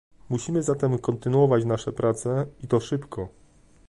Musimy 0.29 0.63
zatem 0.63 0.97
kontynuować 0.99 1.65
nasze 1.65 1.91
prace, 1.91 2.45
i 2.63 2.67
to 2.67 2.79
szybko 2.79 3.29